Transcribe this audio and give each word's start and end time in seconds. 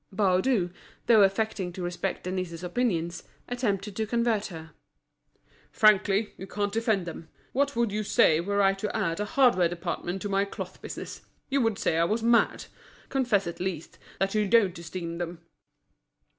Baudu, 0.11 0.71
though 1.05 1.21
affecting 1.21 1.71
to 1.73 1.83
respect 1.83 2.23
Denise's 2.23 2.63
opinions, 2.63 3.21
attempted 3.47 3.95
to 3.95 4.07
convert 4.07 4.47
her. 4.47 4.71
"Frankly, 5.71 6.33
you 6.39 6.47
can't 6.47 6.73
defend 6.73 7.05
them. 7.05 7.29
What 7.53 7.75
would 7.75 7.91
you 7.91 8.01
say 8.01 8.39
were 8.39 8.63
I 8.63 8.73
to 8.73 8.95
add 8.97 9.19
a 9.19 9.25
hardware 9.25 9.69
department 9.69 10.23
to 10.23 10.27
my 10.29 10.43
cloth 10.43 10.81
business? 10.81 11.21
You 11.49 11.61
would 11.61 11.77
say 11.77 11.99
I 11.99 12.05
was 12.05 12.23
mad. 12.23 12.65
Confess, 13.09 13.45
at 13.45 13.59
least, 13.59 13.99
that 14.17 14.33
you 14.33 14.47
don't 14.47 14.79
esteem 14.79 15.19
them." 15.19 15.41